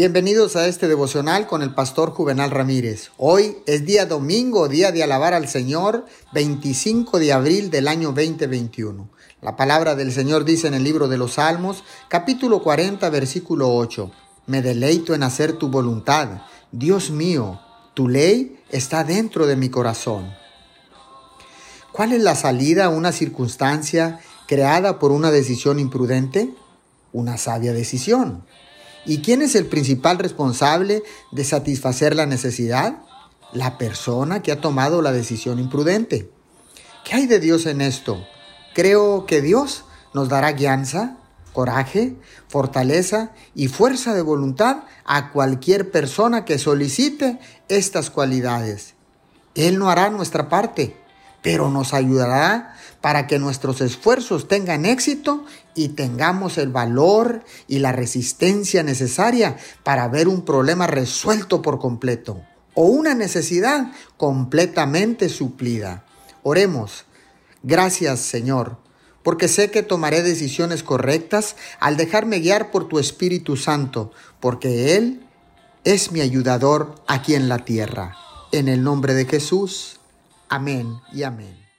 [0.00, 3.10] Bienvenidos a este devocional con el pastor Juvenal Ramírez.
[3.18, 9.10] Hoy es día domingo, día de alabar al Señor, 25 de abril del año 2021.
[9.42, 14.10] La palabra del Señor dice en el libro de los Salmos, capítulo 40, versículo 8.
[14.46, 16.44] Me deleito en hacer tu voluntad.
[16.72, 17.60] Dios mío,
[17.92, 20.32] tu ley está dentro de mi corazón.
[21.92, 26.54] ¿Cuál es la salida a una circunstancia creada por una decisión imprudente?
[27.12, 28.44] Una sabia decisión.
[29.06, 32.98] ¿Y quién es el principal responsable de satisfacer la necesidad?
[33.52, 36.30] La persona que ha tomado la decisión imprudente.
[37.04, 38.24] ¿Qué hay de Dios en esto?
[38.74, 41.16] Creo que Dios nos dará guianza,
[41.52, 42.16] coraje,
[42.48, 47.38] fortaleza y fuerza de voluntad a cualquier persona que solicite
[47.68, 48.94] estas cualidades.
[49.54, 50.96] Él no hará nuestra parte,
[51.42, 55.44] pero nos ayudará para que nuestros esfuerzos tengan éxito
[55.74, 62.42] y tengamos el valor y la resistencia necesaria para ver un problema resuelto por completo
[62.74, 66.04] o una necesidad completamente suplida.
[66.42, 67.04] Oremos.
[67.62, 68.78] Gracias, Señor,
[69.22, 75.26] porque sé que tomaré decisiones correctas al dejarme guiar por tu Espíritu Santo, porque Él
[75.84, 78.16] es mi ayudador aquí en la tierra.
[78.52, 79.99] En el nombre de Jesús.
[80.52, 81.69] Amén y amén.